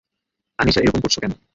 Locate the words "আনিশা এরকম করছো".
0.59-1.19